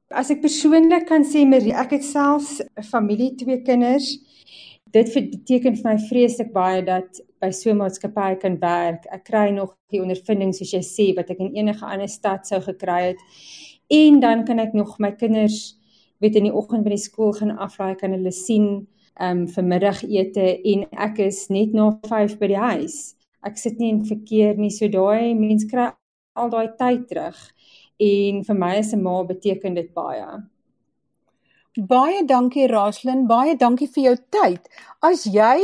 As 0.09 0.29
ek 0.29 0.41
persoonlik 0.41 1.07
kan 1.07 1.23
sê 1.23 1.45
Marie, 1.45 1.73
ek 1.73 1.91
het 1.91 2.03
selfs 2.03 2.61
'n 2.61 2.83
familie, 2.83 3.35
twee 3.35 3.61
kinders. 3.61 4.17
Dit 4.91 5.13
beteken 5.13 5.75
vir 5.75 5.91
my 5.91 5.97
vreeslik 6.09 6.53
baie 6.53 6.83
dat 6.85 7.21
by 7.41 7.51
so 7.51 7.71
'n 7.71 7.77
maatskappy 7.77 8.35
kan 8.35 8.59
werk. 8.59 9.05
Ek 9.11 9.23
kry 9.23 9.49
nog 9.49 9.77
die 9.89 10.01
ondervinding 10.01 10.53
soos 10.53 10.71
jy 10.71 10.81
sê 10.81 11.15
wat 11.15 11.29
ek 11.29 11.39
in 11.39 11.55
enige 11.55 11.85
ander 11.85 12.07
stad 12.07 12.47
sou 12.47 12.61
gekry 12.61 13.01
het. 13.01 13.17
En 13.89 14.19
dan 14.19 14.45
kan 14.45 14.59
ek 14.59 14.73
nog 14.73 14.99
my 14.99 15.11
kinders 15.11 15.78
weet 16.19 16.35
in 16.35 16.49
die 16.49 16.55
oggend 16.55 16.83
by 16.83 16.93
die 16.95 17.01
skool 17.01 17.33
gaan 17.37 17.55
aflaai 17.57 17.95
kan 17.99 18.15
hulle 18.15 18.31
sien 18.35 18.69
ehm 19.19 19.43
um, 19.43 19.47
vir 19.47 19.65
middagete 19.67 20.45
en 20.73 20.85
ek 21.07 21.19
is 21.25 21.47
net 21.49 21.73
na 21.75 21.89
5 22.07 22.37
by 22.39 22.47
die 22.47 22.61
huis. 22.63 22.99
Ek 23.43 23.57
sit 23.57 23.79
nie 23.79 23.89
in 23.91 24.05
verkeer 24.07 24.55
nie, 24.59 24.71
so 24.71 24.87
daai 24.87 25.35
mens 25.35 25.65
kry 25.67 25.89
al 26.35 26.51
daai 26.53 26.71
tyd 26.79 27.07
terug 27.09 27.39
en 27.99 28.43
vir 28.47 28.55
my 28.55 28.71
as 28.79 28.93
'n 28.93 29.03
ma 29.03 29.23
beteken 29.23 29.75
dit 29.75 29.93
baie. 29.93 30.27
Baie 31.77 32.23
dankie 32.25 32.67
Raslin, 32.67 33.27
baie 33.27 33.55
dankie 33.55 33.87
vir 33.87 34.03
jou 34.03 34.15
tyd. 34.31 34.69
As 35.01 35.25
jy 35.25 35.59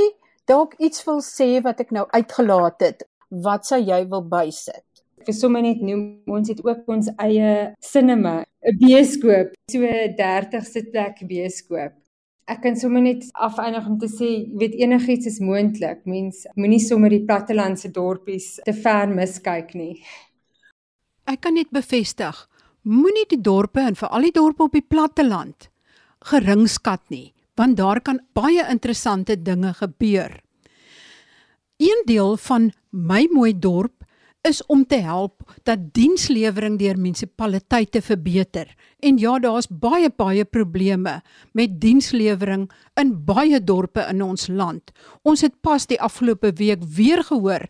dalk 0.48 0.76
iets 0.80 1.06
wil 1.08 1.22
sê 1.22 1.64
wat 1.64 1.80
ek 1.80 1.92
nou 1.92 2.06
uitgelaat 2.14 2.82
het, 2.82 3.04
wat 3.30 3.66
sou 3.66 3.80
jy 3.80 4.06
wil 4.10 4.22
bysit? 4.22 4.84
Ek 5.20 5.28
wil 5.28 5.36
sommer 5.36 5.62
net 5.62 5.82
noem 5.82 6.22
ons 6.28 6.50
het 6.50 6.62
ook 6.64 6.88
ons 6.88 7.10
eie 7.18 7.74
sinema, 7.82 8.44
'n 8.66 8.78
bioskoop, 8.82 9.54
so 9.72 9.80
'n 9.82 10.16
30 10.18 10.66
sitplek 10.66 11.22
bioskoop. 11.30 11.94
Ek 12.48 12.62
kan 12.62 12.76
sommer 12.76 13.02
net 13.02 13.24
afeindig 13.34 13.88
om 13.90 13.98
te 13.98 14.08
sê, 14.08 14.28
jy 14.30 14.58
weet 14.62 14.76
enigiets 14.78 15.26
is 15.26 15.40
moontlik. 15.40 16.04
Mens 16.06 16.46
moenie 16.56 16.80
sommer 16.80 17.10
die 17.10 17.26
plattelandse 17.26 17.90
dorpies 17.92 18.60
te 18.66 18.74
ver 18.74 19.08
miskyk 19.08 19.74
nie. 19.74 20.04
Ek 21.26 21.42
kan 21.42 21.54
net 21.54 21.72
bevestig, 21.74 22.36
moenie 22.84 23.26
die 23.30 23.42
dorpe 23.42 23.82
en 23.82 23.96
veral 23.96 24.22
die 24.22 24.36
dorpe 24.36 24.64
op 24.64 24.74
die 24.78 24.86
platte 24.86 25.26
land 25.26 25.70
geringskat 26.26 27.02
nie, 27.10 27.34
want 27.58 27.78
daar 27.78 28.02
kan 28.02 28.20
baie 28.34 28.66
interessante 28.70 29.36
dinge 29.42 29.74
gebeur. 29.74 30.42
Een 31.78 32.04
deel 32.06 32.38
van 32.38 32.72
my 32.92 33.28
mooi 33.32 33.54
dorp 33.60 33.95
is 34.46 34.62
om 34.70 34.86
te 34.86 35.00
help 35.02 35.42
dat 35.66 35.88
dienslewering 35.98 36.78
deur 36.80 36.98
munisipaliteite 37.00 38.02
verbeter. 38.06 38.70
En 39.02 39.18
ja, 39.18 39.40
daar's 39.42 39.68
baie 39.70 40.10
baie 40.10 40.46
probleme 40.46 41.22
met 41.54 41.80
dienslewering 41.82 42.70
in 43.02 43.16
baie 43.26 43.60
dorpe 43.64 44.06
in 44.10 44.22
ons 44.22 44.48
land. 44.48 44.94
Ons 45.24 45.42
het 45.42 45.58
pas 45.66 45.88
die 45.90 46.00
afgelope 46.02 46.54
week 46.62 46.84
weer 46.96 47.24
gehoor 47.24 47.68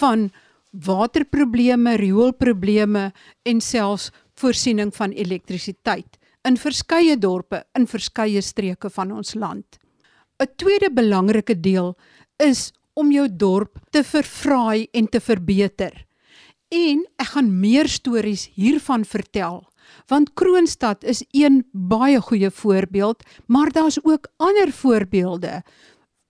van 0.00 0.30
waterprobleme, 0.70 1.96
rioolprobleme 2.00 3.12
en 3.42 3.60
selfs 3.60 4.10
voorsiening 4.40 4.90
van 4.94 5.12
elektrisiteit 5.14 6.18
in 6.44 6.56
verskeie 6.60 7.16
dorpe 7.16 7.62
in 7.78 7.86
verskeie 7.88 8.42
streke 8.42 8.90
van 8.90 9.12
ons 9.12 9.34
land. 9.34 9.78
'n 10.40 10.48
Tweede 10.56 10.90
belangrike 10.90 11.60
deel 11.60 11.94
is 12.36 12.72
om 12.94 13.12
jou 13.12 13.28
dorp 13.28 13.78
te 13.90 14.02
verfraai 14.02 14.88
en 14.92 15.08
te 15.08 15.20
verbeter. 15.20 16.04
En 16.68 17.04
ek 17.20 17.34
gaan 17.34 17.50
meer 17.60 17.88
stories 17.88 18.48
hiervan 18.54 19.04
vertel, 19.04 19.64
want 20.08 20.32
Kroonstad 20.34 21.04
is 21.04 21.24
een 21.30 21.64
baie 21.72 22.20
goeie 22.20 22.50
voorbeeld, 22.50 23.22
maar 23.46 23.70
daar's 23.70 23.98
ook 24.02 24.28
ander 24.36 24.72
voorbeelde 24.72 25.62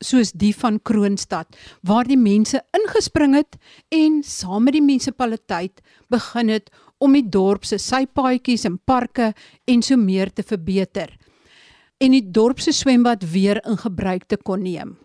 soos 0.05 0.33
die 0.37 0.53
van 0.57 0.81
Kroonstad 0.83 1.57
waar 1.83 2.05
die 2.05 2.19
mense 2.19 2.61
ingespring 2.77 3.35
het 3.39 3.57
en 3.95 4.23
saam 4.27 4.67
met 4.67 4.77
die 4.77 4.83
munisipaliteit 4.83 5.81
begin 6.13 6.51
het 6.53 6.71
om 6.99 7.15
die 7.17 7.25
dorp 7.25 7.65
se 7.65 7.79
sypaadjies 7.81 8.67
en 8.69 8.77
parke 8.85 9.33
en 9.71 9.83
so 9.83 9.97
meer 9.97 10.33
te 10.33 10.43
verbeter 10.43 11.15
en 12.03 12.15
die 12.15 12.25
dorp 12.37 12.61
se 12.61 12.75
swembad 12.75 13.25
weer 13.33 13.61
in 13.65 13.79
gebruik 13.81 14.27
te 14.29 14.37
kon 14.37 14.63
neem. 14.63 14.97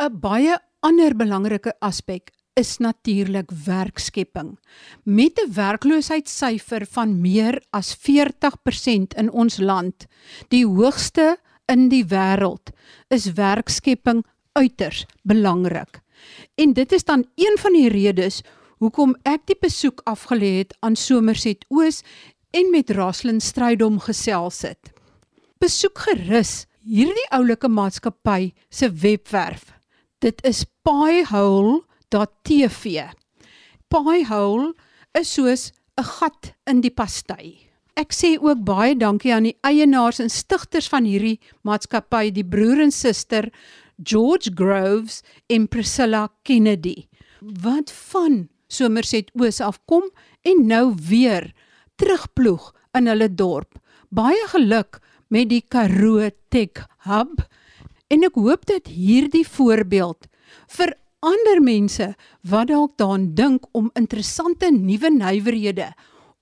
'n 0.00 0.20
Baie 0.20 0.56
ander 0.80 1.14
belangrike 1.14 1.74
aspek 1.80 2.32
is 2.54 2.76
natuurlik 2.78 3.50
werkskepping. 3.64 4.58
Met 5.02 5.40
'n 5.40 5.52
werkloosheidssyfer 5.52 6.86
van 6.86 7.20
meer 7.20 7.62
as 7.70 7.96
40% 7.96 9.14
in 9.14 9.30
ons 9.30 9.56
land, 9.56 10.06
die 10.48 10.66
hoogste 10.66 11.38
in 11.66 11.88
die 11.88 12.04
wêreld 12.04 12.72
is 13.08 13.32
werkskepping 13.32 14.24
uiters 14.52 15.06
belangrik. 15.22 16.00
En 16.54 16.72
dit 16.72 16.92
is 16.92 17.04
dan 17.04 17.26
een 17.34 17.58
van 17.58 17.72
die 17.72 17.88
redes 17.88 18.42
hoekom 18.76 19.16
ek 19.22 19.46
die 19.46 19.58
besoek 19.60 20.00
afgelê 20.04 20.58
het 20.58 20.76
aan 20.80 20.96
Somerset 20.96 21.64
Oos 21.68 22.02
en 22.50 22.70
met 22.70 22.90
Raslin 22.90 23.40
Strydom 23.40 23.98
gesels 23.98 24.62
het. 24.62 24.92
Besoek 25.58 25.98
gerus 25.98 26.66
hierdie 26.82 27.28
oulike 27.30 27.68
maatskappy 27.68 28.52
se 28.68 28.90
webwerf. 28.92 29.72
Dit 30.18 30.44
is 30.44 30.64
piehole.tv. 32.12 33.12
Piehole 33.88 34.72
is 35.14 35.32
soos 35.32 35.72
'n 35.96 36.04
gat 36.04 36.54
in 36.66 36.80
die 36.80 36.90
pastei. 36.90 37.68
Ek 37.96 38.12
sê 38.12 38.38
ook 38.40 38.64
baie 38.64 38.94
dankie 38.96 39.32
aan 39.32 39.44
die 39.44 39.58
eienaars 39.62 40.20
en 40.20 40.30
stigters 40.30 40.88
van 40.88 41.04
hierdie 41.04 41.40
maatskappy, 41.62 42.30
die 42.30 42.44
broer 42.44 42.80
en 42.80 42.90
suster 42.90 43.50
George 44.02 44.50
Groves 44.54 45.22
en 45.48 45.68
Priscilla 45.68 46.28
Kennedy. 46.44 47.08
Wat 47.40 47.90
van 47.90 48.48
Somerset 48.68 49.30
Oos 49.34 49.60
afkom 49.60 50.10
en 50.42 50.66
nou 50.66 50.94
weer 50.96 51.52
terugploeg 51.96 52.72
in 52.94 53.06
hulle 53.06 53.28
dorp. 53.28 53.78
Baie 54.08 54.48
geluk 54.48 55.00
met 55.28 55.48
die 55.48 55.62
Karoo 55.68 56.30
Tech 56.48 56.86
Hub 57.04 57.44
en 58.08 58.24
ek 58.24 58.34
hoop 58.34 58.66
dat 58.66 58.88
hierdie 58.88 59.46
voorbeeld 59.48 60.28
vir 60.68 60.96
ander 61.22 61.62
mense 61.62 62.14
wat 62.42 62.68
dalk 62.68 62.96
daaraan 62.98 63.34
dink 63.38 63.68
om 63.72 63.90
interessante 63.98 64.70
nuwe 64.70 65.10
nywerhede 65.10 65.92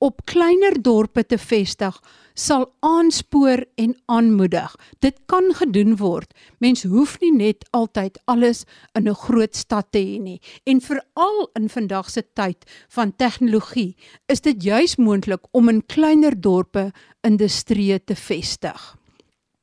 op 0.00 0.25
kleiner 0.25 0.78
dorpe 0.82 1.26
te 1.28 1.37
vestig 1.38 1.96
sal 2.40 2.64
aanspoor 2.87 3.66
en 3.76 3.92
aanmoedig. 4.08 4.72
Dit 5.04 5.18
kan 5.28 5.50
gedoen 5.54 5.96
word. 6.00 6.32
Mens 6.58 6.87
hoef 6.88 7.18
nie 7.20 7.32
net 7.34 7.66
altyd 7.76 8.16
alles 8.25 8.64
in 8.96 9.08
'n 9.08 9.14
groot 9.14 9.56
stad 9.56 9.92
te 9.92 9.99
hê 9.99 10.18
nie. 10.20 10.40
En 10.64 10.80
veral 10.80 11.50
in 11.54 11.68
vandag 11.68 12.10
se 12.10 12.22
tyd 12.34 12.64
van 12.88 13.16
tegnologie, 13.16 13.96
is 14.26 14.40
dit 14.40 14.62
juis 14.62 14.96
moontlik 14.96 15.44
om 15.50 15.68
in 15.68 15.87
kleiner 15.87 16.40
dorpe 16.40 16.92
industrie 17.20 18.04
te 18.04 18.14
vestig. 18.14 18.96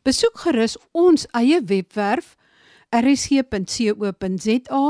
Besoek 0.04 0.38
gerus 0.38 0.78
ons 0.92 1.26
eie 1.32 1.62
webwerf 1.66 2.36
rsg.co.za. 2.96 4.84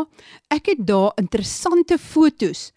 Ek 0.53 0.65
het 0.71 0.87
daar 0.87 1.11
interessante 1.17 1.97
fotos 1.97 2.71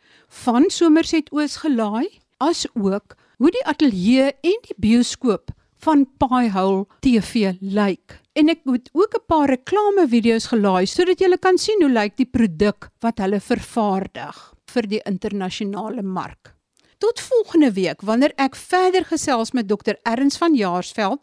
van 0.45 0.71
Somerset 0.71 1.33
Oos 1.33 1.57
gelaai, 1.65 2.09
as 2.39 2.67
ook 2.75 3.17
hoe 3.41 3.51
die 3.51 3.65
ateljee 3.69 4.33
en 4.33 4.59
die 4.67 4.77
bioskoop 4.77 5.51
van 5.81 6.05
Piehole 6.21 6.87
TV 7.01 7.55
lyk. 7.61 8.21
En 8.37 8.49
ek 8.53 8.61
het 8.65 8.91
ook 8.93 9.15
'n 9.17 9.27
paar 9.27 9.49
reklame 9.49 10.09
video's 10.09 10.47
gelaai 10.47 10.87
sodat 10.87 11.21
jy 11.21 11.37
kan 11.39 11.59
sien 11.59 11.83
hoe 11.83 11.91
lyk 11.91 12.17
die 12.17 12.31
produk 12.31 12.91
wat 13.01 13.19
hulle 13.19 13.41
vervaardig 13.41 14.55
vir 14.67 14.83
die 14.83 15.03
internasionale 15.05 16.03
mark. 16.03 16.55
Tot 16.99 17.21
volgende 17.21 17.73
week 17.73 18.03
wanneer 18.03 18.33
ek 18.37 18.57
verder 18.57 19.05
gesels 19.05 19.53
met 19.53 19.69
Dr 19.69 19.97
Erns 20.05 20.37
van 20.37 20.55
Jaarsveld 20.55 21.21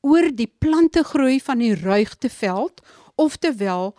oor 0.00 0.30
die 0.34 0.52
plantegroei 0.58 1.40
van 1.40 1.58
die 1.58 1.74
Ruigteveld 1.74 2.80
oftewel 3.20 3.94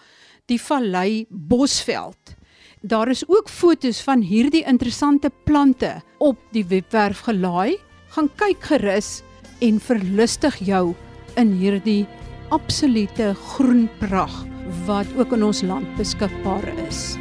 die 0.50 0.60
Vallei 0.60 1.26
Bosveld. 1.30 2.36
Daar 2.82 3.12
is 3.14 3.22
ook 3.28 3.50
fotos 3.50 4.02
van 4.02 4.24
hierdie 4.26 4.64
interessante 4.66 5.30
plante 5.46 6.00
op 6.18 6.40
die 6.52 6.66
webwerf 6.66 7.22
gelaai. 7.28 7.78
Gaan 8.16 8.30
kyk 8.42 8.66
gerus 8.72 9.22
en 9.62 9.78
verlustig 9.80 10.58
jou 10.66 10.96
in 11.38 11.54
hierdie 11.62 12.08
absolute 12.50 13.32
groen 13.54 13.86
prag 14.00 14.42
wat 14.86 15.08
ook 15.18 15.38
in 15.38 15.46
ons 15.52 15.62
land 15.62 15.88
beskikbaar 16.00 16.68
is. 16.88 17.16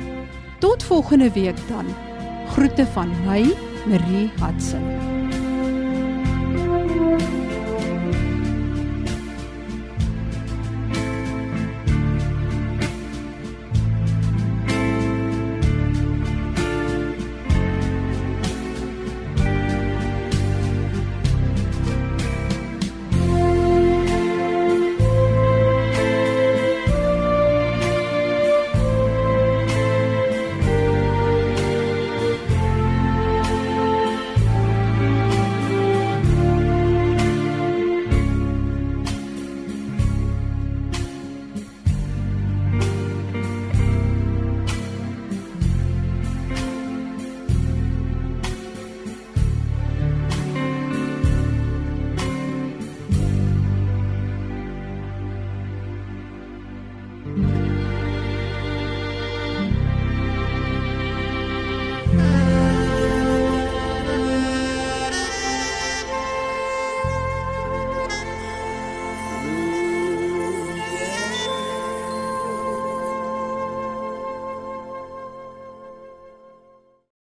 Tot 0.65 0.83
volgende 0.83 1.31
week 1.37 1.61
dan. 1.69 1.87
Groete 2.57 2.87
van 2.97 3.15
my, 3.29 3.45
Marie 3.87 4.29
Hudson. 4.41 5.10